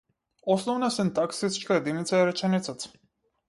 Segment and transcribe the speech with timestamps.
[0.43, 2.89] Основна синтаксичка единица е реченицата.